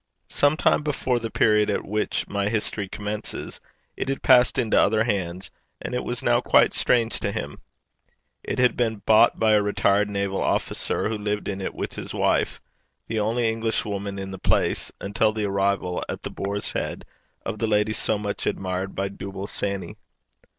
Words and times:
Some 0.31 0.57
time 0.57 0.81
before 0.81 1.19
the 1.19 1.29
period 1.29 1.69
at 1.69 1.85
which 1.85 2.27
my 2.27 2.49
history 2.49 2.89
commences 2.89 3.59
it 3.95 4.09
had 4.09 4.23
passed 4.23 4.57
into 4.57 4.75
other 4.81 5.03
hands, 5.03 5.51
and 5.79 5.93
it 5.93 6.03
was 6.03 6.23
now 6.23 6.41
quite 6.41 6.73
strange 6.73 7.19
to 7.19 7.31
him. 7.31 7.61
It 8.43 8.57
had 8.57 8.75
been 8.75 9.03
bought 9.05 9.37
by 9.37 9.51
a 9.51 9.61
retired 9.61 10.09
naval 10.09 10.41
officer, 10.41 11.07
who 11.07 11.19
lived 11.19 11.47
in 11.47 11.61
it 11.61 11.75
with 11.75 11.93
his 11.93 12.15
wife 12.15 12.59
the 13.07 13.19
only 13.19 13.47
Englishwoman 13.47 14.17
in 14.17 14.31
the 14.31 14.39
place, 14.39 14.91
until 14.99 15.33
the 15.33 15.45
arrival, 15.45 16.03
at 16.09 16.23
The 16.23 16.31
Boar's 16.31 16.71
Head, 16.71 17.05
of 17.45 17.59
the 17.59 17.67
lady 17.67 17.93
so 17.93 18.17
much 18.17 18.47
admired 18.47 18.95
by 18.95 19.07
Dooble 19.07 19.45
Sanny. 19.47 19.97